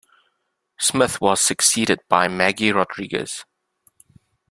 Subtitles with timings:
[0.79, 3.45] Smith was succeeded by Maggie Rodriguez.